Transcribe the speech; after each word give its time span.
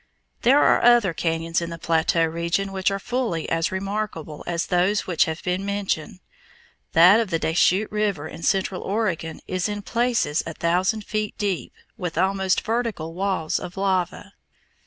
There 0.41 0.59
are 0.63 0.81
other 0.81 1.13
cañons 1.13 1.61
in 1.61 1.69
the 1.69 1.77
plateau 1.77 2.25
region 2.25 2.71
which 2.71 2.89
are 2.89 2.97
fully 2.97 3.47
as 3.49 3.71
remarkable 3.71 4.43
as 4.47 4.65
those 4.65 5.05
which 5.05 5.25
have 5.25 5.43
been 5.43 5.63
mentioned. 5.63 6.21
That 6.93 7.19
of 7.19 7.29
the 7.29 7.37
Des 7.37 7.53
Chutes 7.53 7.91
River 7.91 8.27
in 8.27 8.41
central 8.41 8.81
Oregon 8.81 9.41
is 9.47 9.69
in 9.69 9.83
places 9.83 10.41
a 10.47 10.55
thousand 10.55 11.05
feet 11.05 11.37
deep, 11.37 11.71
with 11.97 12.17
almost 12.17 12.61
vertical 12.61 13.13
walls 13.13 13.59
of 13.59 13.77
lava. 13.77 14.33